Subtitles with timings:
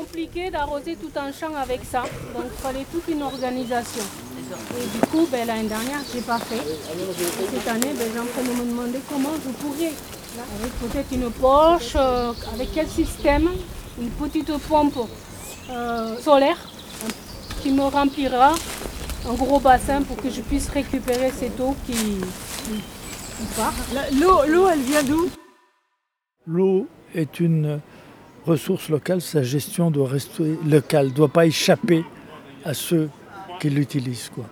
[0.00, 2.02] compliqué d'arroser tout un champ avec ça,
[2.34, 4.02] donc il fallait toute une organisation.
[4.78, 6.62] Et du coup, ben, l'année dernière, je n'ai pas fait.
[7.52, 9.92] cette année, ben, j'ai en train de me demander comment je pourrais,
[10.58, 13.50] avec peut-être une poche, euh, avec quel système,
[14.00, 15.06] une petite pompe
[15.70, 16.58] euh, solaire
[17.62, 18.54] qui me remplira
[19.28, 23.74] un gros bassin pour que je puisse récupérer cette eau qui, qui part.
[24.18, 25.28] L'eau, elle vient d'où?
[26.46, 27.80] L'eau est une
[28.46, 32.04] ressource locale, sa gestion doit rester locale, ne doit pas échapper
[32.64, 33.10] à ceux
[33.60, 34.30] qui l'utilisent.
[34.34, 34.44] Quoi.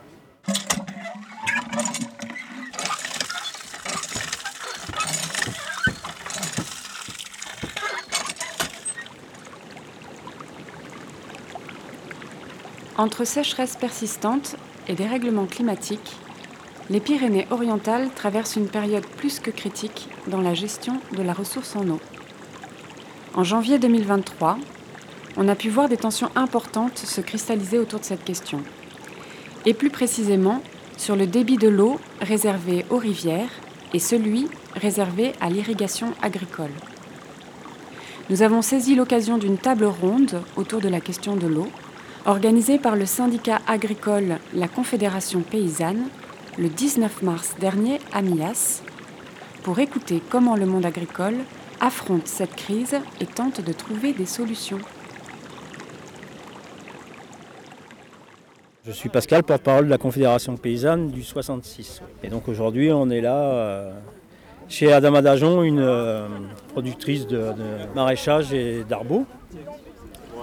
[12.99, 14.57] Entre sécheresse persistante
[14.89, 16.17] et dérèglement climatique,
[16.91, 21.77] les Pyrénées orientales traversent une période plus que critique dans la gestion de la ressource
[21.77, 22.01] en eau.
[23.39, 24.59] En janvier 2023,
[25.37, 28.65] on a pu voir des tensions importantes se cristalliser autour de cette question.
[29.65, 30.61] Et plus précisément,
[30.97, 33.53] sur le débit de l'eau réservé aux rivières
[33.95, 36.73] et celui réservé à l'irrigation agricole.
[38.29, 41.69] Nous avons saisi l'occasion d'une table ronde autour de la question de l'eau,
[42.27, 46.09] organisée par le syndicat agricole La Confédération paysanne
[46.59, 48.83] le 19 mars dernier à Mias,
[49.63, 51.37] pour écouter comment le monde agricole
[51.81, 54.79] affronte cette crise et tente de trouver des solutions.
[58.89, 62.01] Je suis Pascal, porte-parole de la Confédération paysanne du 66.
[62.23, 63.93] Et donc aujourd'hui, on est là euh,
[64.67, 66.27] chez Adama Dajon, une euh,
[66.73, 67.53] productrice de,
[67.95, 69.27] maraîchage et d'arbos.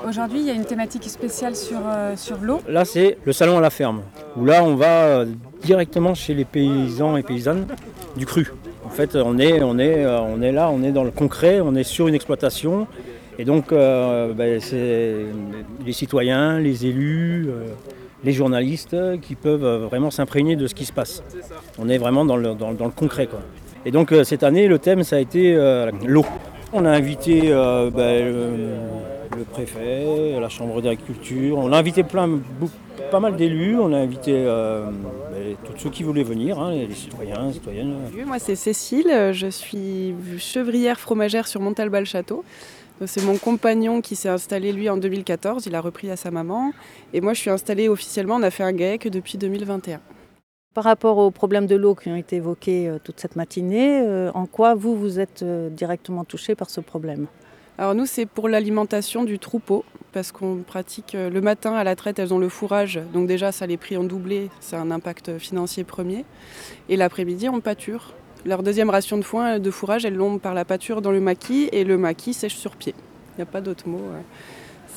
[0.07, 2.61] Aujourd'hui, il y a une thématique spéciale sur, euh, sur l'eau.
[2.67, 4.03] Là, c'est le salon à la ferme,
[4.37, 5.25] où là, on va
[5.63, 7.65] directement chez les paysans et paysannes
[8.15, 8.51] du cru.
[8.95, 12.15] Fait, on est, on est, là, on est dans le concret, on est sur une
[12.15, 12.87] exploitation.
[13.37, 15.15] Et donc, ben, c'est
[15.85, 17.49] les citoyens, les élus,
[18.23, 21.23] les journalistes qui peuvent vraiment s'imprégner de ce qui se passe.
[21.77, 22.55] On est vraiment dans le,
[22.95, 23.29] concret.
[23.85, 26.25] Et donc euh, cette année, le thème, ça a été euh, l'eau.
[26.73, 28.33] On a invité euh, ben,
[29.37, 32.29] le, préfet, la chambre d'agriculture, on a invité plein,
[33.11, 34.45] pas mal d'élus, on a invité
[35.63, 37.95] tous ceux qui voulaient venir, hein, les citoyens, citoyennes.
[38.25, 42.43] Moi c'est Cécile, je suis chevrière fromagère sur Montalbal-Château.
[43.05, 46.71] C'est mon compagnon qui s'est installé lui en 2014, il a repris à sa maman.
[47.13, 49.99] Et moi je suis installée officiellement, on a fait un GAEC depuis 2021.
[50.75, 54.29] Par rapport aux problèmes de l'eau qui ont été évoqués euh, toute cette matinée, euh,
[54.33, 57.27] en quoi vous, vous êtes euh, directement touché par ce problème?
[57.77, 62.19] Alors nous, c'est pour l'alimentation du troupeau, parce qu'on pratique le matin à la traite,
[62.19, 65.83] elles ont le fourrage, donc déjà ça les prix ont doublé, c'est un impact financier
[65.83, 66.23] premier.
[66.87, 68.13] Et l'après-midi, on pâture.
[68.45, 71.67] Leur deuxième ration de foin, de fourrage, elles l'ont par la pâture dans le maquis
[71.73, 72.93] et le maquis sèche sur pied.
[73.33, 74.01] Il n'y a pas d'autre mot.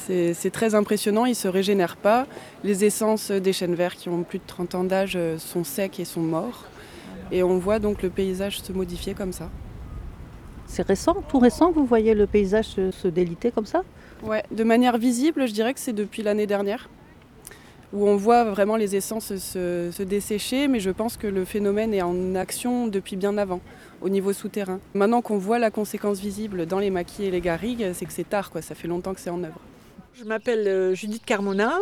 [0.06, 2.26] C'est très impressionnant, ils ne se régénèrent pas.
[2.62, 5.98] Les essences des chênes verts qui ont plus de 30 ans d'âge euh, sont secs
[5.98, 6.64] et sont morts.
[7.32, 9.50] Et on voit donc le paysage se modifier comme ça.
[10.68, 13.82] C'est récent, tout récent que vous voyez le paysage se, déliter comme ça?
[14.22, 16.88] Ouais, de manière visible, je dirais que c'est depuis l'année dernière
[17.92, 22.02] où on voit vraiment les essences se, dessécher, mais je pense que le phénomène est
[22.02, 23.60] en action depuis bien avant,
[24.02, 24.78] au niveau souterrain.
[24.94, 28.28] Maintenant qu'on voit la conséquence visible dans les maquis et les garrigues, c'est que c'est
[28.28, 28.60] tard, quoi.
[28.60, 29.60] ça fait longtemps que c'est en œuvre.
[30.14, 31.78] Je m'appelle euh, Judith Carmona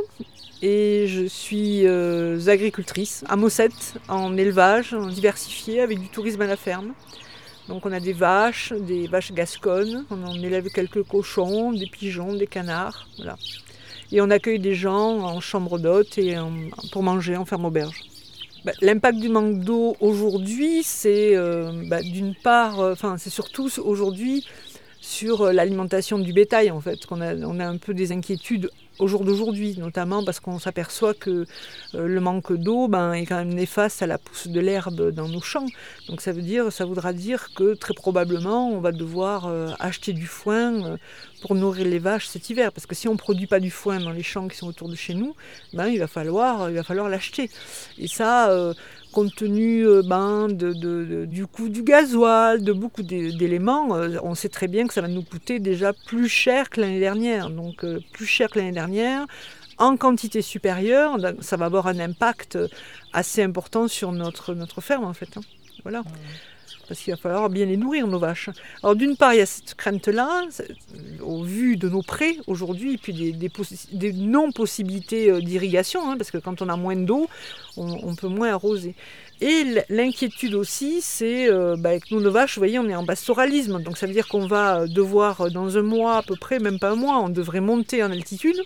[0.62, 6.46] et je suis euh, agricultrice à Mossette, en élevage en diversifié avec du tourisme à
[6.46, 6.92] la ferme.
[7.68, 12.46] Donc on a des vaches, des vaches gasconnes, on élève quelques cochons, des pigeons, des
[12.46, 13.08] canards.
[14.12, 16.36] Et on accueille des gens en chambre d'hôte et
[16.92, 18.04] pour manger en ferme auberge.
[18.66, 23.70] Bah, l'impact du manque d'eau aujourd'hui, c'est euh, bah, d'une part, euh, enfin c'est surtout
[23.78, 24.44] aujourd'hui
[25.00, 28.68] sur euh, l'alimentation du bétail en fait, qu'on on a un peu des inquiétudes
[28.98, 31.46] au jour d'aujourd'hui, notamment parce qu'on s'aperçoit que
[31.94, 35.28] euh, le manque d'eau ben, est quand même néfaste à la pousse de l'herbe dans
[35.28, 35.66] nos champs.
[36.08, 40.12] Donc ça veut dire, ça voudra dire que très probablement on va devoir euh, acheter
[40.12, 40.96] du foin euh,
[41.42, 42.72] pour nourrir les vaches cet hiver.
[42.72, 44.88] Parce que si on ne produit pas du foin dans les champs qui sont autour
[44.88, 45.34] de chez nous,
[45.72, 47.50] ben, il va falloir, il va falloir l'acheter.
[47.98, 48.50] Et ça,
[49.16, 54.68] compte tenu euh, ben, du coût du gasoil, de beaucoup d'éléments, euh, on sait très
[54.68, 57.48] bien que ça va nous coûter déjà plus cher que l'année dernière.
[57.48, 59.26] Donc euh, plus cher que l'année dernière,
[59.78, 62.58] en quantité supérieure, ça va avoir un impact
[63.14, 65.38] assez important sur notre, notre ferme en fait.
[65.38, 65.42] Hein.
[65.82, 66.02] Voilà
[66.86, 68.50] parce qu'il va falloir bien les nourrir, nos vaches.
[68.82, 70.42] Alors d'une part, il y a cette crainte-là,
[71.22, 76.38] au vu de nos prés aujourd'hui, et puis des, non-possibilités euh, d'irrigation, hein, parce que
[76.38, 77.28] quand on a moins d'eau,
[77.76, 78.94] on, peut moins arroser.
[79.42, 83.04] Et l'inquiétude aussi, c'est euh, bah, que nous, nos vaches, vous voyez, on est en
[83.04, 83.82] pastoralisme.
[83.82, 86.90] Donc ça veut dire qu'on va devoir, dans un mois à peu près, même pas
[86.90, 88.56] un mois, on devrait monter en altitude.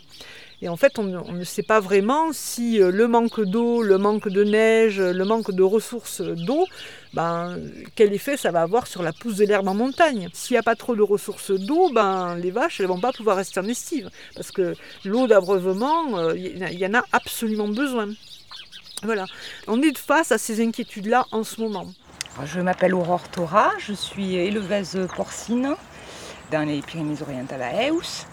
[0.63, 4.29] Et en fait, on, ne sait pas vraiment si euh, le manque d'eau, le manque
[4.29, 6.67] de neige, le manque de ressources d'eau,
[7.15, 7.59] ben,
[7.95, 10.29] quel effet ça va avoir sur la pousse de l'herbe en montagne?
[10.35, 13.39] S'il n'y a pas trop de ressources d'eau, ben, les vaches ne vont pas pouvoir
[13.39, 14.11] rester en estive.
[14.35, 14.75] Parce que
[15.07, 18.09] l'eau d'abreuvement, il euh, y en a absolument besoin.
[19.03, 19.25] Voilà,
[19.67, 21.87] on est face à ces inquiétudes-là en ce moment.
[22.45, 25.75] Je m'appelle Aurore Thora, je suis éleveuse porcine
[26.53, 28.27] dans les Pyrénées-Orientales à Eus.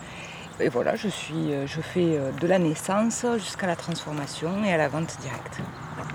[0.59, 4.73] Et voilà, je, suis, euh, je fais euh, de la naissance jusqu'à la transformation et
[4.73, 5.59] à la vente directe.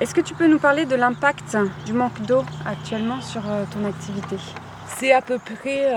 [0.00, 1.56] Est-ce que tu peux nous parler de l'impact
[1.86, 4.36] du manque d'eau actuellement sur euh, ton activité?
[4.96, 5.92] C'est à peu près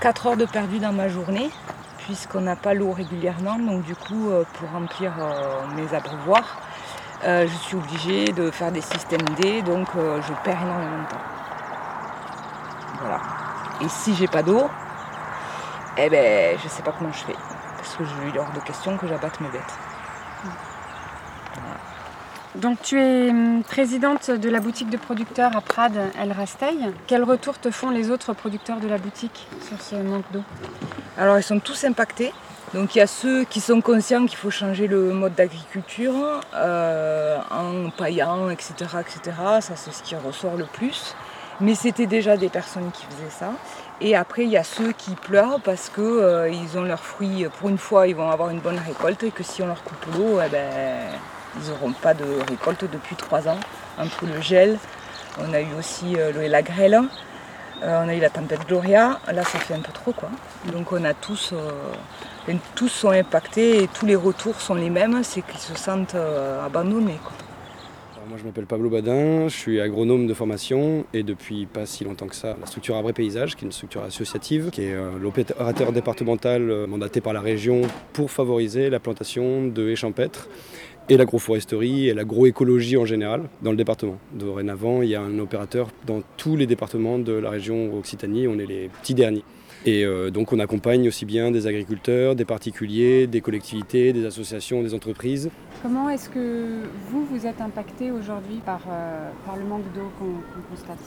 [0.00, 1.50] 4 heures de perdu dans ma journée,
[1.98, 3.58] puisqu'on n'a pas l'eau régulièrement.
[3.58, 5.12] Donc du coup, pour remplir
[5.74, 6.62] mes abreuvoirs,
[7.24, 11.20] je suis obligée de faire des systèmes D, donc je perds énormément de temps.
[13.00, 13.20] Voilà.
[13.82, 14.70] Et si j'ai pas d'eau,
[15.98, 17.36] eh ben, je sais pas comment je fais
[17.82, 19.60] parce que je lui hors de question que j'abatte mes bêtes.
[22.54, 26.92] Donc tu es hum, présidente de la boutique de producteurs à Prades, El Rasteil.
[27.06, 30.42] Quel retour te font les autres producteurs de la boutique sur ce manque d'eau?
[31.16, 32.32] Alors ils sont tous impactés.
[32.74, 37.38] Donc il y a ceux qui sont conscients qu'il faut changer le mode d'agriculture euh,
[37.50, 39.36] en paillant, etc., etc.
[39.60, 41.16] Ça c'est ce qui ressort le plus.
[41.60, 43.52] Mais c'était déjà des personnes qui faisaient ça.
[44.04, 47.68] Et après, il y a ceux qui pleurent parce qu'ils euh, ont leurs fruits, pour
[47.68, 50.40] une fois, ils vont avoir une bonne récolte et que si on leur coupe l'eau,
[50.44, 50.68] eh ben,
[51.56, 53.60] ils n'auront pas de récolte depuis trois ans.
[53.98, 54.76] Entre le gel,
[55.38, 57.00] on a eu aussi euh, la grêle,
[57.84, 60.30] euh, on a eu la tempête Gloria, là ça fait un peu trop quoi.
[60.72, 61.54] Donc on a tous,
[62.74, 66.16] tous sont impactés et tous les retours sont les mêmes, c'est qu'ils se sentent
[66.64, 67.20] abandonnés.
[68.38, 72.36] Je m'appelle Pablo Badin, je suis agronome de formation et depuis pas si longtemps que
[72.36, 76.70] ça, la structure Abré Paysage, qui est une structure associative, qui est euh, l'opérateur départemental
[76.70, 77.82] euh, mandaté par la région
[78.12, 80.48] pour favoriser la plantation de haies champêtres
[81.08, 84.18] et l'agroforesterie et l'agroécologie en général dans le département.
[84.32, 88.58] Dorénavant, il y a un opérateur dans tous les départements de la région Occitanie, on
[88.58, 89.44] est les petits derniers.
[89.84, 94.82] Et euh, donc on accompagne aussi bien des agriculteurs, des particuliers, des collectivités, des associations,
[94.82, 95.50] des entreprises.
[95.82, 100.74] Comment est-ce que vous, vous êtes impacté aujourd'hui par, euh, par, le manque d'eau qu'on
[100.74, 100.98] constate?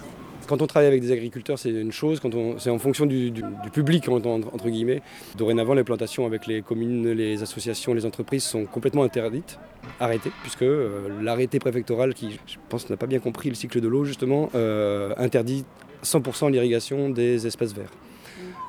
[0.48, 2.22] Quand on travaille avec des agriculteurs, c'est une chose,
[2.60, 3.34] c'est en fonction du,
[3.74, 5.02] public, entre, guillemets.
[5.38, 9.58] Dorénavant, les plantations avec les communes, les associations, les entreprises sont complètement interdites,
[10.00, 13.88] arrêtées, puisque euh, l'arrêté préfectoral, qui, je pense, n'a pas bien compris le cycle de
[13.88, 14.52] l'eau, justement,
[15.18, 15.66] interdit
[16.04, 17.92] 100% l'irrigation des espaces verts.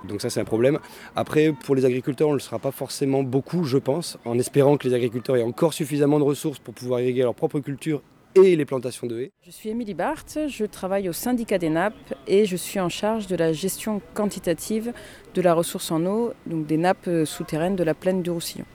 [0.05, 0.79] Donc ça c'est un problème.
[1.15, 4.77] Après pour les agriculteurs on ne le sera pas forcément beaucoup je pense, en espérant
[4.77, 8.03] que les agriculteurs aient encore suffisamment de ressources pour pouvoir irriguer leur propre culture
[8.35, 9.33] et les plantations de haies.
[9.43, 13.27] Je suis Émilie Barthes, je travaille au syndicat des nappes et je suis en charge
[13.27, 14.93] de la gestion quantitative
[15.35, 18.67] de la ressource en eau, donc des nappes souterraines de la plaine du Roussillon.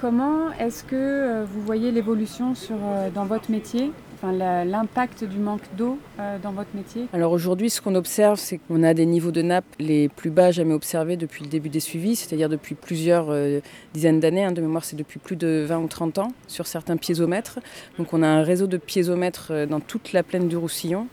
[0.00, 3.92] Comment est-ce que euh, vous voyez l'évolution euh, dans votre métier?
[4.22, 7.06] L'impact du manque d'eau euh, dans votre métier?
[7.12, 10.50] Alors aujourd'hui, ce qu'on observe, c'est qu'on a des niveaux de nappe les plus bas
[10.50, 13.60] jamais observés depuis le début des suivis, c'est-à-dire depuis plusieurs euh,
[13.94, 14.44] dizaines d'années.
[14.44, 17.60] Hein, de mémoire, c'est depuis plus de 20 ou 30 ans sur certains piézomètres.
[17.98, 21.06] Donc on a un réseau de piézomètres euh, dans toute la plaine du Roussillon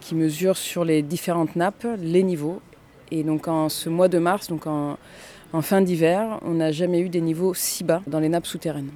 [0.00, 2.60] qui mesure sur les différentes nappes les niveaux.
[3.10, 7.08] Et donc en ce mois de mars, donc en fin d'hiver, on n'a jamais eu
[7.08, 8.90] des niveaux si bas dans les nappes souterraines.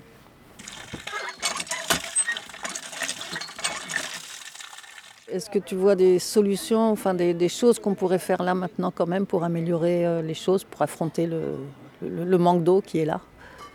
[5.33, 9.07] Est-ce que tu vois des solutions, enfin des, choses qu'on pourrait faire là maintenant quand
[9.07, 13.21] même pour améliorer euh, les choses, pour affronter le, manque d'eau qui est là?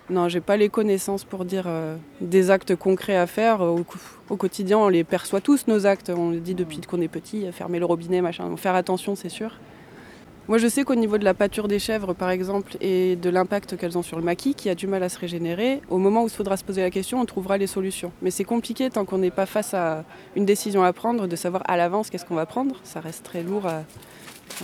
[0.09, 3.61] Non, j'ai pas les connaissances pour dire euh, des actes concrets à faire.
[3.61, 6.11] Au, quotidien, on les perçoit tous nos actes.
[6.15, 8.55] On le dit depuis qu'on est petit, fermer le robinet, machin.
[8.57, 9.51] Faire attention, c'est sûr.
[10.47, 13.77] Moi, je sais qu'au niveau de la pâture des chèvres, par exemple, et de l'impact
[13.77, 16.27] qu'elles ont sur le maquis, qui a du mal à se régénérer, au moment où
[16.27, 18.11] il faudra se poser la question, on trouvera les solutions.
[18.21, 21.63] Mais c'est compliqué tant qu'on n'est pas face à une décision à prendre, de savoir
[21.65, 22.75] à l'avance qu'est-ce qu'on va prendre.
[22.83, 23.67] Ça reste très lourd.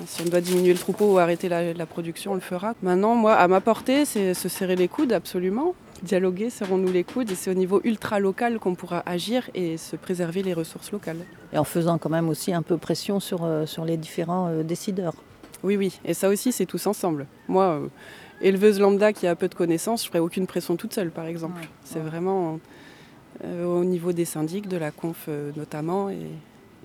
[0.06, 2.76] si on doit diminuer le troupeau ou arrêter la, production, on le fera.
[2.84, 5.74] Maintenant, moi, à ma portée, c'est se serrer les coudes, absolument.
[6.04, 7.32] Dialoguer, serrons-nous les coudes.
[7.32, 11.26] Et c'est au niveau ultra local qu'on pourra agir et se préserver les ressources locales.
[11.54, 14.62] Et en faisant quand même aussi un peu pression sur, euh, sur les différents euh,
[14.62, 15.16] décideurs.
[15.64, 16.00] Oui, oui.
[16.06, 17.28] Et ça aussi, c'est tous ensemble.
[17.48, 17.88] Moi, euh,
[18.42, 21.62] éleveuse lambda qui a peu de connaissances, je ferai aucune pression toute seule, par exemple.
[21.84, 22.60] c'est vraiment
[23.44, 26.18] euh, au niveau des syndics, de la conf euh, notamment, et,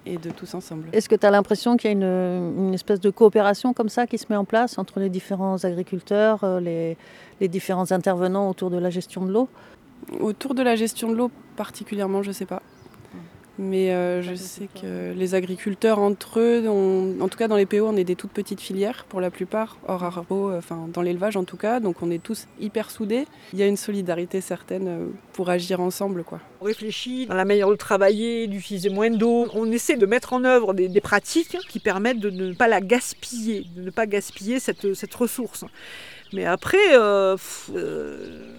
[0.07, 0.89] de tous ensemble.
[0.93, 4.19] Est-ce que tu as l'impression qu'il y a une, espèce de coopération comme ça qui
[4.19, 6.97] se met en place entre les différents agriculteurs, les,
[7.41, 9.49] les différents intervenants autour de la gestion de l'eau?
[10.21, 12.63] Autour de la gestion de l'eau, particulièrement, je ne sais pas.
[13.59, 17.87] Mais euh, je sais que les agriculteurs entre eux, en tout cas dans les PO,
[17.87, 21.45] on est des toutes petites filières pour la plupart, hors arbo, enfin dans l'élevage en
[21.45, 23.25] tout cas, donc on est tous hyper soudés.
[23.55, 26.23] Il y a une solidarité certaine euh, pour agir ensemble.
[26.23, 26.41] Quoi.
[26.61, 29.47] On réfléchit à la manière de travailler, d'utiliser moins d'eau.
[29.55, 32.81] On essaie de mettre en œuvre des, des, pratiques qui permettent de ne pas la
[32.81, 35.65] gaspiller, de ne pas gaspiller cette, cette ressource.
[36.33, 37.37] Mais après, euh,
[37.75, 38.55] euh,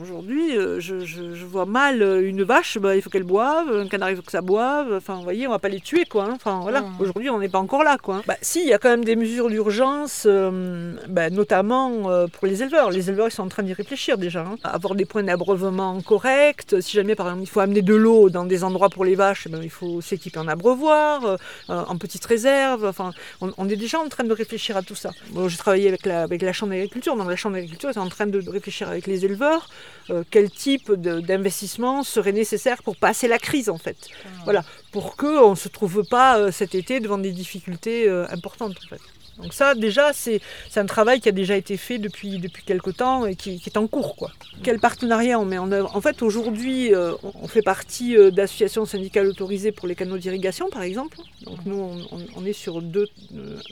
[0.00, 3.70] Aujourd'hui, euh, je, je, je, vois mal euh, une vache, bah, il faut qu'elle boive,
[3.70, 4.94] un canard, il faut que ça boive.
[4.94, 6.24] Enfin, vous voyez, on va pas les tuer, quoi.
[6.24, 6.32] Hein.
[6.34, 6.80] Enfin, voilà.
[6.82, 7.00] Mmh.
[7.00, 8.22] Aujourd'hui, on n'est pas encore là, quoi.
[8.26, 12.46] Bah, si, il y a quand même des mesures d'urgence, euh, bah, notamment euh, pour
[12.46, 12.90] les éleveurs.
[12.90, 14.40] Les éleveurs, ils sont en train d'y réfléchir déjà.
[14.40, 14.56] Hein.
[14.64, 16.80] Avoir des points d'abreuvement corrects.
[16.80, 19.48] Si jamais, par exemple, il faut amener de l'eau dans des endroits pour les vaches,
[19.48, 21.36] ben, il faut s'équiper en abreuvoir, euh,
[21.68, 22.86] en petite réserve.
[22.86, 25.10] Enfin, on, on, est déjà en train de réfléchir à tout ça.
[25.30, 27.16] Bon, J'ai travaillé avec la, avec la Chambre d'agriculture.
[27.16, 29.68] Donc, la Chambre d'agriculture est en train de réfléchir avec les éleveurs.
[30.10, 33.96] Euh, quel type d'investissement serait nécessaire pour passer la crise en fait.
[34.10, 34.28] Ah.
[34.44, 38.76] Voilà, pour qu'on ne se trouve pas euh, cet été devant des difficultés euh, importantes
[38.84, 39.00] en fait.
[39.38, 40.40] Donc ça déjà c'est
[40.76, 43.78] un travail qui a déjà été fait depuis, depuis quelques temps et qui, qui est
[43.78, 44.14] en cours.
[44.14, 44.30] Quoi.
[44.62, 45.96] Quel partenariat on met en œuvre?
[45.96, 51.16] En fait aujourd'hui on fait partie d'associations syndicales autorisées pour les canaux d'irrigation par exemple.
[51.46, 51.76] Donc nous
[52.12, 53.08] on, on est sur deux,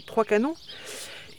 [0.07, 0.57] trois canaux.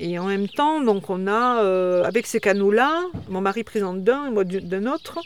[0.04, 4.26] Et en même temps, donc on a, euh, avec ces canaux-là, mon mari présente d'un
[4.26, 5.20] et moi d'un autre,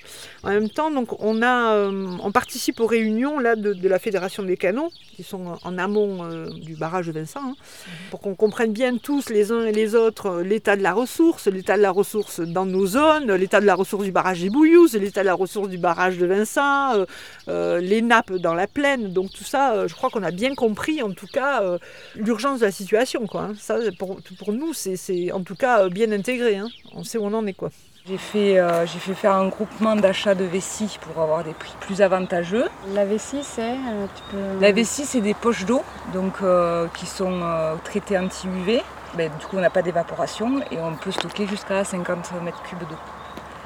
[0.43, 4.43] en même temps, donc on, a, euh, on participe aux réunions là, de, la Fédération
[4.43, 7.55] des canaux, qui sont en amont euh, du barrage de Vincent, hein,
[8.11, 11.77] pour qu'on comprenne bien tous, les uns et les autres, l'état de la ressource, l'état
[11.77, 15.21] de la ressource dans nos zones, l'état de la ressource du barrage des Bouilloux, l'état
[15.21, 17.05] de la ressource du barrage de Vincent,
[17.47, 19.13] les nappes dans la plaine.
[19.13, 21.63] Donc tout ça, je crois qu'on a bien compris, en tout cas,
[22.15, 23.25] l'urgence de la situation.
[23.35, 23.53] Hein.
[23.57, 26.57] Ça, pour nous, c'est en tout cas bien intégré.
[26.57, 26.69] Hein.
[26.93, 27.53] On sait où on en est.
[27.53, 27.69] quoi.
[28.07, 32.03] J'ai fait, euh, fait faire un groupement d'achat de vessie pour avoir des prix plus
[32.03, 32.65] avantageux.
[32.93, 34.61] La vessie, c'est euh, peux...
[34.61, 35.81] La vessie, c'est des poches d'eau
[36.13, 38.83] donc euh, qui sont euh, traitées anti-UV.
[39.15, 42.77] Ben, du coup, on n'a pas d'évaporation et on peut stocker jusqu'à 50 mètres cubes
[42.77, 42.97] d'eau.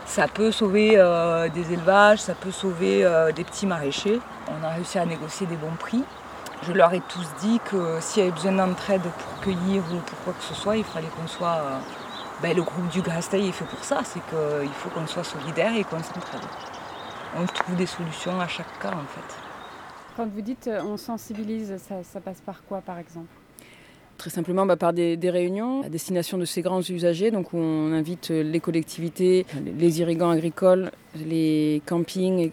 [0.05, 4.21] Ça peut sauver euh, des élevages, ça peut sauver des petits maraîchers.
[4.47, 6.03] On a réussi à négocier des bons prix.
[6.63, 10.19] Je leur ai tous dit que s'il y avait besoin d'entraide pour cueillir ou pour
[10.23, 11.61] quoi que ce soit, il fallait qu'on soit.
[11.63, 11.79] Euh,
[12.41, 15.75] ben, le groupe du Grastail est fait pour ça, c'est qu'il faut qu'on soit solidaire
[15.75, 16.41] et qu'on s'entraide.
[17.37, 19.35] On trouve des solutions à chaque cas en fait.
[20.15, 23.27] Quand vous dites on sensibilise, ça, ça passe par quoi par exemple?
[24.17, 27.31] Très simplement bah, par des, des, réunions à destination de ces grands usagers.
[27.31, 29.45] Donc on invite les collectivités,
[29.77, 32.51] les irrigants agricoles, les campings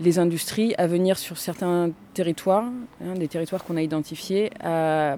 [0.00, 2.64] les industries à venir sur certains territoires,
[3.04, 4.50] hein, des territoires qu'on a identifiés,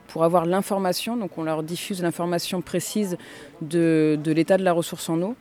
[0.08, 1.16] pour avoir l'information.
[1.16, 3.16] Donc on leur diffuse l'information précise
[3.60, 5.36] de, l'état de la ressource en eau.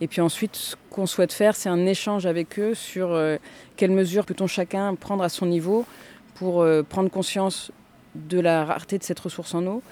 [0.00, 3.36] Et puis ensuite, ce qu'on souhaite faire, c'est un échange avec eux sur euh,
[3.76, 5.84] quelles mesures peut-on chacun prendre à son niveau
[6.34, 7.70] pour euh, prendre conscience
[8.14, 9.82] de la rareté de cette ressource en eau.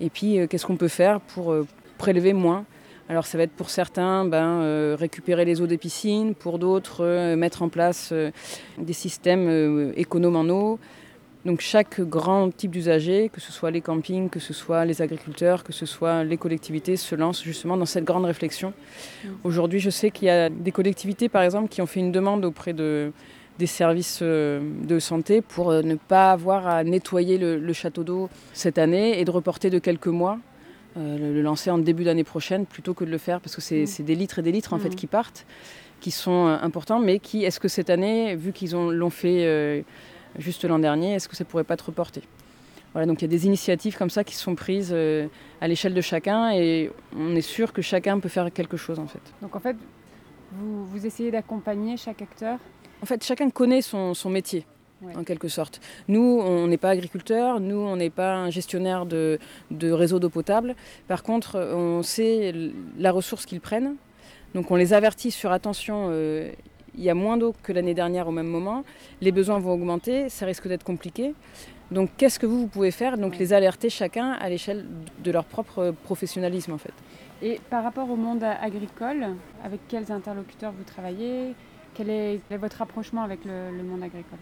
[0.00, 1.54] Et puis, euh, qu'est-ce qu'on peut faire pour
[1.96, 2.66] prélever moins
[3.08, 7.04] alors ça va être pour certains ben, euh, récupérer les eaux des piscines, pour d'autres
[7.04, 8.30] euh, mettre en place euh,
[8.78, 10.78] des systèmes économes en eau.
[11.44, 15.62] Donc chaque grand type d'usager, que ce soit les campings, que ce soit les agriculteurs,
[15.62, 18.72] que ce soit les collectivités, se lance justement dans cette grande réflexion.
[18.72, 19.28] Mmh.
[19.44, 22.46] Aujourd'hui, je sais qu'il y a des collectivités, par exemple, qui ont fait une demande
[22.46, 23.12] auprès de,
[23.58, 28.78] des services de santé pour ne pas avoir à nettoyer le, le château d'eau cette
[28.78, 30.38] année et de reporter de quelques mois
[30.96, 33.60] euh, le, le, lancer en début d'année prochaine plutôt que de le faire parce que
[33.60, 34.04] c'est mmh.
[34.04, 34.80] des litres et des litres en mmh.
[34.80, 35.46] fait qui partent,
[36.00, 39.82] qui sont euh, importants, mais qui est-ce que cette année, vu qu'ils l'ont fait euh,
[40.38, 42.22] juste l'an dernier, est-ce que ça pourrait pas être reporté
[42.92, 44.94] voilà, donc il y a des initiatives comme ça qui sont prises
[45.60, 49.08] à l'échelle de chacun et on est sûr que chacun peut faire quelque chose en
[49.08, 49.18] fait.
[49.42, 49.76] Donc en fait,
[50.52, 52.60] vous, vous essayez d'accompagner chaque acteur?
[53.02, 54.64] En fait, chacun connaît son, son métier
[55.06, 55.16] ouais.
[55.16, 55.80] en quelque sorte.
[56.08, 59.38] Nous, on n'est pas agriculteurs, nous, on n'est pas un gestionnaire de,
[59.70, 60.74] de réseau d'eau potable.
[61.08, 62.52] Par contre, on sait
[62.98, 63.96] la ressource qu'ils prennent.
[64.54, 66.52] Donc on les avertit sur attention, euh,
[66.96, 68.84] il y a moins d'eau que l'année dernière au même moment,
[69.20, 71.34] les besoins vont augmenter, ça risque d'être compliqué.
[71.90, 73.18] Donc qu'est-ce que vous, vous pouvez faire?
[73.18, 74.86] Donc les alerter chacun à l'échelle
[75.24, 76.94] de leur propre professionnalisme en fait.
[77.42, 79.26] Et par rapport au monde agricole,
[79.64, 81.54] avec quels interlocuteurs vous travaillez?
[81.94, 84.38] Quel est, quel est votre rapprochement avec le, le monde agricole?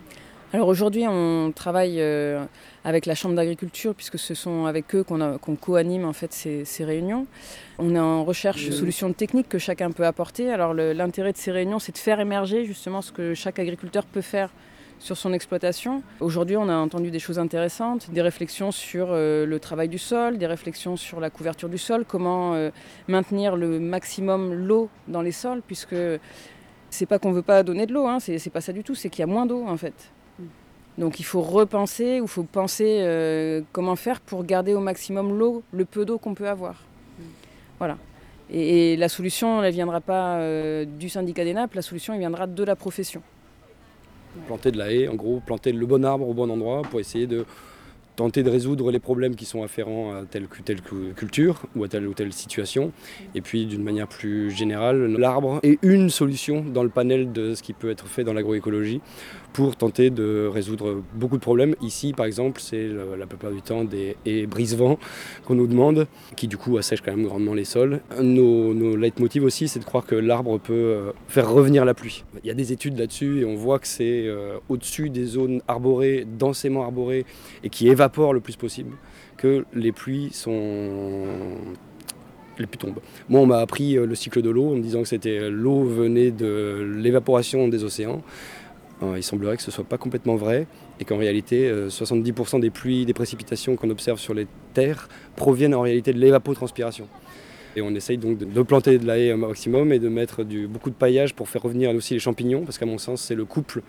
[0.54, 2.44] Alors aujourd'hui, on travaille euh,
[2.84, 6.66] avec la Chambre d'agriculture puisque ce sont avec eux qu'on qu co-anime en fait ces,
[6.66, 7.26] ces, réunions.
[7.78, 10.50] On est en recherche de solutions techniques que chacun peut apporter.
[10.50, 14.20] Alors l'intérêt de ces réunions, c'est de faire émerger justement ce que chaque agriculteur peut
[14.20, 14.50] faire
[14.98, 16.02] sur son exploitation.
[16.20, 20.36] Aujourd'hui, on a entendu des choses intéressantes, des réflexions sur euh, le travail du sol,
[20.36, 22.70] des réflexions sur la couverture du sol, comment euh,
[23.08, 25.96] maintenir le maximum l'eau dans les sols, puisque
[26.90, 29.08] c'est pas qu'on veut pas donner de l'eau, hein, c'est pas ça du tout, c'est
[29.08, 30.12] qu'il y a moins d'eau en fait.
[30.98, 35.62] Donc il faut repenser, il faut penser euh, comment faire pour garder au maximum l'eau,
[35.72, 36.76] le peu d'eau qu'on peut avoir.
[37.78, 37.96] Voilà.
[38.50, 42.20] Et, la solution, elle ne viendra pas euh, du syndicat des nappes, la solution, elle
[42.20, 43.22] viendra de la profession.
[44.46, 47.26] Planter de la haie, en gros, planter le bon arbre au bon endroit pour essayer
[47.26, 47.46] de
[48.22, 50.80] tenter de résoudre les problèmes qui sont afférents à telle telle
[51.16, 52.92] culture ou à telle ou telle situation.
[53.34, 57.64] Et puis d'une manière plus générale, l'arbre est une solution dans le panel de ce
[57.64, 59.00] qui peut être fait dans l'agroécologie
[59.52, 61.74] pour tenter de résoudre beaucoup de problèmes.
[61.82, 62.88] Ici, par exemple, c'est
[63.18, 64.98] la plupart du temps des brise-vent
[65.44, 68.00] qu'on nous demande, qui du coup assèchent quand même grandement les sols.
[68.20, 72.24] Nos, nos leitmotivs aussi, c'est de croire que l'arbre peut euh, faire revenir la pluie.
[72.44, 75.60] Il y a des études là-dessus et on voit que c'est euh, au-dessus des zones
[75.66, 77.26] arborées, densément arborées,
[77.64, 78.96] et qui évaporent le plus possible,
[79.36, 81.24] que les pluies sont
[82.58, 83.00] les pluies tombent.
[83.28, 85.84] Moi, on m'a appris euh, le cycle de l'eau en me disant que c'était l'eau
[85.84, 88.22] venait de l'évaporation des océans.
[89.02, 90.66] Euh, il semblerait que ce ne soit pas complètement vrai
[91.00, 95.74] et qu'en réalité, 70% euh, des pluies, des précipitations qu'on observe sur les terres proviennent
[95.74, 97.08] en réalité de l'évapotranspiration.
[97.74, 100.90] Et on essaye donc de, planter de la haie au maximum et de mettre beaucoup
[100.90, 103.80] de paillage pour faire revenir aussi les champignons, parce qu'à mon sens, c'est le couple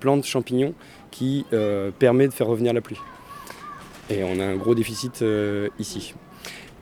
[0.00, 0.74] plante-champignon
[1.10, 2.98] qui euh, permet de faire revenir la pluie.
[4.10, 5.24] Et on a un gros déficit
[5.78, 6.14] ici.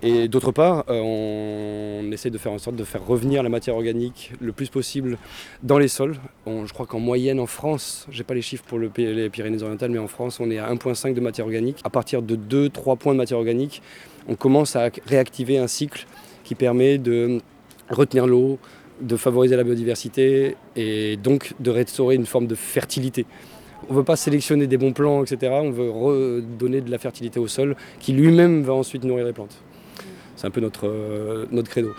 [0.01, 3.75] Et d'autre part, euh, on essaie de faire en sorte de faire revenir la matière
[3.75, 5.19] organique le plus possible
[5.65, 6.17] dans les sols.
[6.47, 9.91] je crois qu'en moyenne en France, je n'ai pas les chiffres pour le, les Pyrénées-Orientales,
[9.91, 11.79] mais en France, on est à 1,5 de matière organique.
[11.83, 13.83] À partir de 2-3 points de matière organique,
[14.29, 16.07] on commence à réactiver un cycle
[16.45, 17.41] qui permet de
[17.91, 18.59] retenir l'eau,
[19.01, 23.27] de favoriser la biodiversité et donc de restaurer une forme de fertilité.
[23.87, 25.53] On ne veut pas sélectionner des bons plants, etc.
[25.63, 29.63] On veut redonner de la fertilité au sol qui lui-même va ensuite nourrir les plantes.
[30.37, 31.95] C'est un peu notre, euh, notre credo.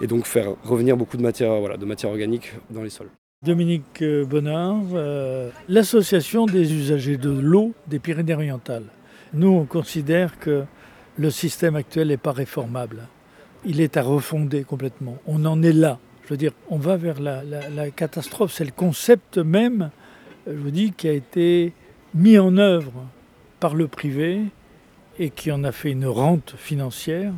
[0.00, 3.10] Et donc faire revenir beaucoup de matière, voilà, de matière organique dans les sols.
[3.44, 8.86] Dominique euh, Bonnard, euh, l'association des usagers de l'eau des Pyrénées-Orientales.
[9.32, 10.64] Nous, on considère que
[11.16, 13.02] le système actuel n'est pas réformable.
[13.64, 15.18] Il est à refonder complètement.
[15.26, 15.98] On en est là.
[16.24, 18.52] Je veux dire, on va vers la catastrophe.
[18.52, 19.90] C'est le concept même,
[20.50, 21.72] je vous dis, qui a été
[22.14, 22.92] mis en œuvre
[23.60, 24.42] par le privé
[25.18, 27.32] et qui en a fait une rente financière.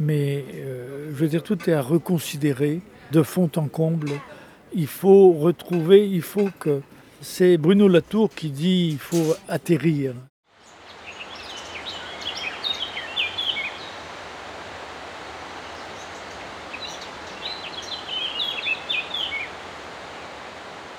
[0.00, 2.80] Mais euh, je veux dire, tout est à reconsidérer
[3.12, 4.10] de fond en comble.
[4.74, 6.80] Il faut retrouver, il faut que.
[7.20, 10.12] C'est Bruno Latour qui dit il faut atterrir.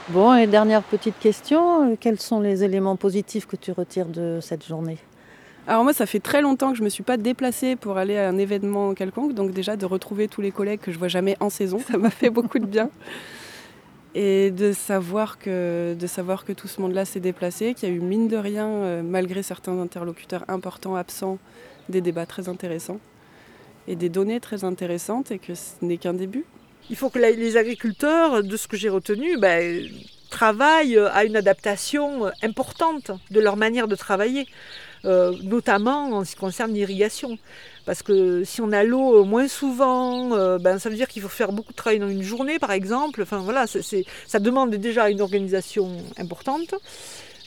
[0.09, 4.63] Bon, et dernière petite question, quels sont les éléments positifs que tu retires de cette
[4.63, 4.99] journée?
[5.65, 8.15] Alors moi, ça fait très longtemps que je ne me suis pas déplacée pour aller
[8.15, 11.35] à un événement quelconque, donc déjà de retrouver tous les collègues que je vois jamais
[11.39, 12.91] en saison, ça m'a fait beaucoup de bien.
[14.13, 17.95] Et de savoir que, de savoir que tout ce monde-là s'est déplacé, qu'il y a
[17.95, 21.39] eu mine de rien, euh, malgré certains interlocuteurs importants absents,
[21.89, 22.99] des débats très intéressants
[23.87, 26.45] et des données très intéressantes et que ce n'est qu'un début.
[26.89, 29.87] Il faut que les agriculteurs, de ce que j'ai retenu, ben,
[30.29, 34.47] travaillent à une adaptation importante de leur manière de travailler.
[35.05, 37.37] Euh, notamment en ce qui concerne l'irrigation.
[37.85, 41.29] Parce que si on a l'eau moins souvent, euh, ben, ça veut dire qu'il faut
[41.29, 43.21] faire beaucoup de travail dans une journée, par exemple.
[43.21, 46.73] Enfin voilà, ça demande déjà une organisation importante.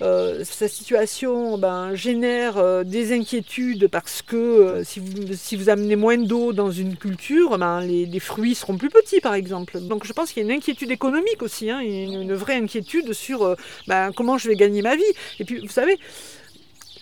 [0.02, 6.18] Euh, cette situation ben, génère des inquiétudes parce que si, vous, si, vous, amenez moins
[6.18, 9.80] d'eau dans une culture, ben, les, fruits seront plus petits par exemple.
[9.80, 13.12] Donc je pense qu'il y a une inquiétude économique aussi, hein, une, une, vraie inquiétude
[13.12, 13.56] sur
[13.87, 15.02] ben, comment je vais gagner ma vie.
[15.40, 15.98] Et puis vous savez,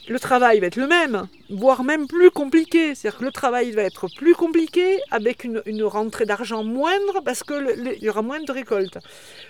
[0.09, 2.95] le travail va être le même, voire même plus compliqué.
[2.95, 7.99] C'est-à-dire que le travail va être plus compliqué avec une, rentrée d'argent moindre parce qu'il
[8.01, 8.99] y aura moins de récoltes.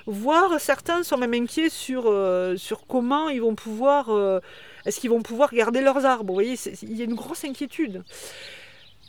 [0.06, 2.56] Voire certains sont même inquiets sur, euh,
[2.88, 4.10] comment ils vont pouvoir...
[4.10, 4.40] Euh,
[4.84, 8.04] est-ce qu'ils vont pouvoir garder leurs arbres Vous voyez, il y a une grosse inquiétude.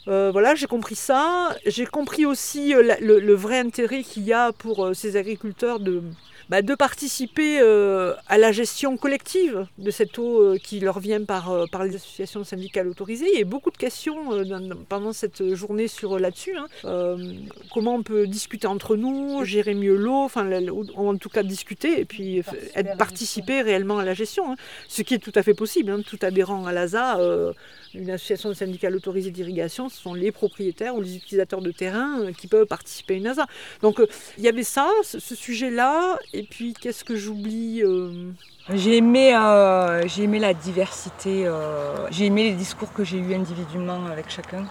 [0.08, 1.56] Euh, voilà, j'ai compris ça.
[1.66, 6.02] J'ai compris aussi le, vrai intérêt qu'il y a pour ces agriculteurs de,
[6.50, 11.24] bah, de participer euh, à la gestion collective de cette eau euh, qui leur vient
[11.24, 13.28] par, euh, par les associations syndicales autorisées.
[13.34, 14.16] Il y a beaucoup de questions
[14.88, 16.56] pendant cette journée sur là-dessus.
[16.56, 17.18] Hein.
[17.74, 20.50] comment on peut discuter entre nous, gérer mieux l'eau, enfin
[20.96, 22.42] en tout cas discuter et puis
[22.76, 24.54] être, participer réellement à la gestion.
[24.54, 24.56] Hein.
[24.88, 25.92] Ce qui est tout à fait possible.
[25.92, 26.02] Hein.
[26.06, 27.20] Tout adhérent à l'ASA
[27.94, 32.48] une association syndicale autorisée d'irrigation, ce sont les propriétaires ou les utilisateurs de terrain qui
[32.48, 33.48] peuvent participer à une ASA.
[33.82, 34.08] Donc euh,
[34.38, 38.32] il y avait ça, ce, sujet-là, et puis qu'est-ce que j'oublie euh
[38.73, 39.36] J'ai aimé,
[40.06, 41.50] j'ai aimé la diversité,
[42.12, 44.65] j'ai aimé les discours que j'ai eus individuellement avec chacun.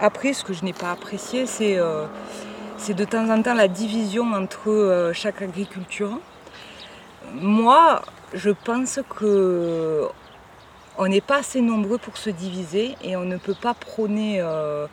[0.00, 1.76] Après, ce que je n'ai pas apprécié, c'est
[2.94, 6.20] de temps en temps la division entre chaque agriculture.
[7.32, 8.02] Moi,
[8.34, 10.08] je pense que
[10.98, 14.86] on n'est pas assez nombreux pour se diviser et on ne peut pas prôner euh,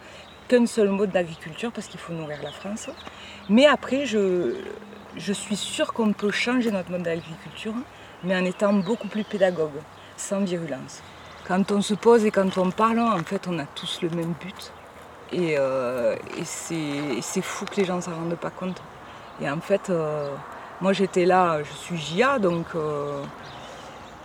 [0.47, 2.89] qu'un seul mode d'agriculture parce qu'il faut nourrir la France.
[3.49, 4.53] Mais après, je,
[5.17, 7.73] je suis sûre qu'on peut changer notre mode d'agriculture,
[8.23, 9.81] mais en étant beaucoup plus pédagogue,
[10.17, 11.01] sans virulence.
[11.47, 14.33] Quand on se pose et quand on parle, en fait, on a tous le même
[14.39, 14.71] but.
[15.31, 18.81] Et, euh, c'est fou que les gens ne s'en rendent pas compte.
[19.41, 20.29] Et en fait, euh,
[20.81, 23.21] moi j'étais là, je suis GIA, donc, euh,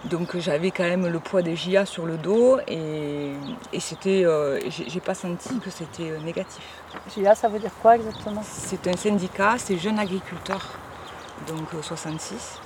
[0.04, 3.32] donc j'avais quand même le poids des GIA sur le dos et,
[3.72, 4.24] et c'était,
[4.70, 6.62] j'ai pas senti que c'était négatif.
[7.14, 8.42] GIA, ça veut dire quoi exactement?
[8.44, 10.66] C'est un syndicat, c'est Jeunes Agriculteurs,
[11.46, 12.60] donc 66.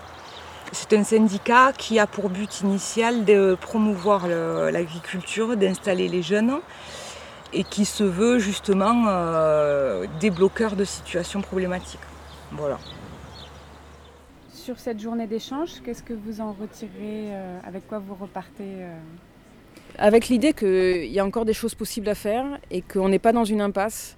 [0.73, 6.61] C'est un syndicat qui a pour but initial de promouvoir l'agriculture, d'installer les jeunes
[7.55, 12.01] et qui se veut justement euh, débloqueur de situations problématiques.
[12.53, 12.79] Voilà.
[14.65, 16.89] Sur cette journée d'échange, qu'est-ce que vous en retirez
[17.35, 18.97] euh, Avec quoi vous repartez euh?
[19.99, 23.33] Avec l'idée qu'il y a encore des choses possibles à faire et qu'on n'est pas
[23.33, 24.17] dans une impasse.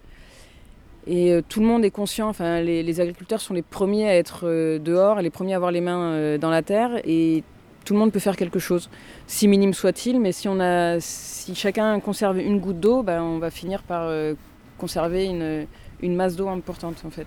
[1.08, 4.46] Et tout le monde est conscient, enfin, les, agriculteurs sont les premiers à être
[4.78, 7.00] dehors, les premiers à avoir les mains dans la terre.
[7.04, 7.42] Et
[7.84, 8.88] tout le monde peut faire quelque chose,
[9.26, 13.38] si minime soit-il, mais si, on a, si chacun conserve une goutte d'eau, ben, on
[13.38, 14.34] va finir par euh,
[14.78, 15.66] conserver une,
[16.02, 17.26] une masse d'eau importante en fait.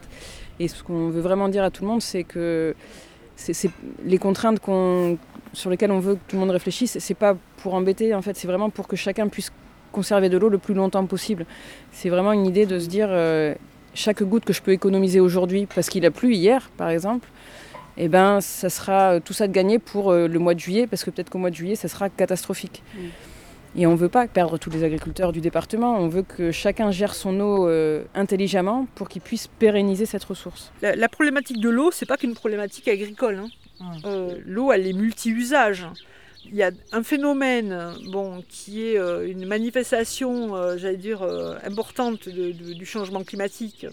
[0.60, 2.76] Et ce qu'on veut vraiment dire à tout le monde, c'est que
[3.40, 3.72] c'est,
[4.06, 4.60] les contraintes
[5.54, 8.36] sur lesquelles on veut que tout le monde réfléchisse, c'est pas pour embêter en fait,
[8.36, 9.52] c'est vraiment pour que chacun puisse
[9.92, 11.46] conserver de l'eau le plus longtemps possible.
[11.92, 13.56] C'est vraiment une idée de se dire euh,
[13.94, 17.28] chaque goutte que je peux économiser aujourd'hui parce qu'il a plu hier par exemple,
[17.98, 20.88] eh ben, ça sera euh, tout ça de gagné pour euh, le mois de juillet,
[20.88, 22.82] parce que peut-être qu'au mois de juillet, ça sera catastrophique.
[23.76, 26.92] Et on ne veut pas perdre tous les agriculteurs du département, on veut que chacun
[26.92, 30.72] gère son eau euh, intelligemment pour qu'il puisse pérenniser cette ressource.
[30.82, 33.44] La, problématique de l'eau, c'est pas qu'une problématique agricole.
[33.82, 34.28] Hein.
[34.46, 35.88] l'eau, elle est multi-usage.
[36.46, 41.22] Il y a un phénomène bon, qui est une manifestation, j'allais dire,
[41.64, 43.86] importante du changement climatique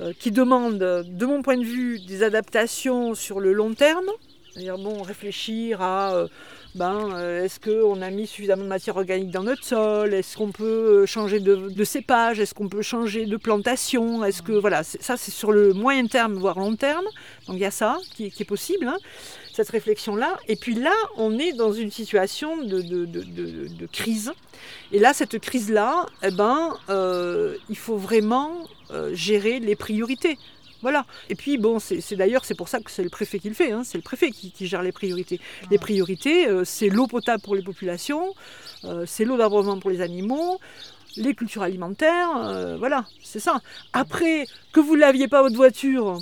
[0.00, 4.06] euh, qui demande, de mon point de vue, des adaptations sur le long terme.
[4.52, 6.28] C'est-à-dire, bon, réfléchir à euh,
[6.74, 10.14] ben, euh, est-ce qu'on a mis suffisamment de matière organique dans notre sol?
[10.14, 12.40] Est-ce qu'on peut changer de, cépage?
[12.40, 14.24] Est-ce qu'on peut changer de plantation?
[14.24, 17.04] Est-ce que voilà, ça c'est sur le moyen terme voire long terme.
[17.46, 18.98] Donc il y a ça qui, est possible, hein,
[19.52, 20.38] cette réflexion là.
[20.46, 24.32] Et puis là, on est dans une situation de, crise.
[24.92, 26.76] Et là, cette crise là, eh ben,
[27.68, 30.38] il faut vraiment euh, gérer les priorités.
[30.82, 31.06] Voilà.
[31.28, 33.72] Et puis, bon, c'est d'ailleurs, c'est pour ça que c'est le préfet qui le fait.
[33.72, 33.82] Hein.
[33.84, 35.40] C'est le préfet qui, gère les priorités.
[35.70, 38.34] Les priorités, euh, c'est l'eau potable pour les populations,
[38.84, 40.60] euh, c'est l'eau d'abreuvement pour les animaux,
[41.16, 42.76] les cultures alimentaires.
[42.78, 43.60] voilà, c'est ça.
[43.92, 46.18] Après, que vous ne laviez pas votre voiture,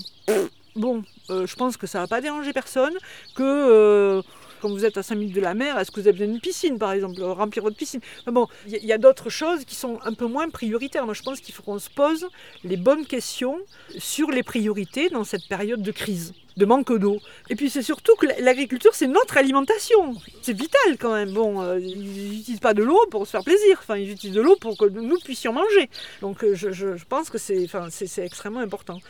[0.75, 2.95] bon, je pense que ça ne va pas déranger personne.
[3.35, 4.23] Que
[4.69, 6.79] vous êtes à 5 minutes de la mer, est-ce que vous avez besoin d'une piscine,
[6.79, 8.01] par exemple, euh, remplir votre piscine?
[8.27, 11.05] Bon, il y, a d'autres choses qui sont un peu moins prioritaires.
[11.05, 12.27] Moi, je pense qu'il faut qu'on se pose
[12.65, 13.59] les bonnes questions
[13.99, 17.19] sur les priorités dans cette période de crise de manque d'eau.
[17.51, 20.15] Et puis c'est surtout que l'agriculture, c'est notre alimentation.
[20.43, 21.31] C'est vital quand même.
[21.33, 23.79] Bon, euh, ils n'utilisent pas de l'eau pour se faire plaisir.
[23.79, 25.91] Enfin, ils utilisent de l'eau pour que nous puissions manger.
[26.23, 29.01] Donc euh, je, pense que c'est extrêmement important.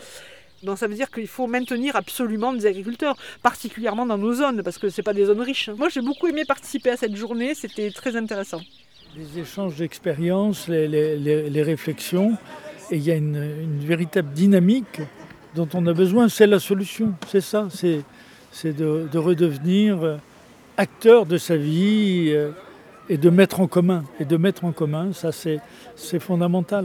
[0.67, 4.79] Donc ça veut dire qu'il faut maintenir absolument des agriculteurs, particulièrement dans nos zones, parce
[4.79, 5.71] que ce pas des zones riches.
[5.71, 8.61] Moi j'ai beaucoup aimé participer à cette journée, c'était très intéressant.
[9.17, 12.37] Les échanges d'expériences, les, réflexions,
[12.91, 15.01] et il y a une, véritable dynamique
[15.55, 18.03] dont on a besoin, c'est la solution, c'est ça, c'est,
[18.65, 20.19] de, de, redevenir
[20.77, 22.51] acteur de sa vie euh,
[23.09, 24.05] et de mettre en commun.
[24.21, 26.85] Et de mettre en commun, ça c'est fondamental.